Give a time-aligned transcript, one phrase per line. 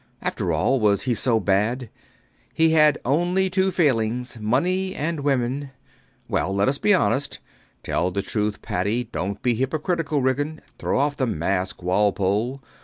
[0.19, 1.91] After all, was he so bad?
[2.55, 5.69] He had only two failings: money and women.
[6.27, 7.37] Well, let us be honest.
[7.83, 9.03] Tell the truth, Paddy.
[9.03, 10.59] Dont be hypocritical, Ridgeon.
[10.79, 12.63] Throw off the mask, Walpole.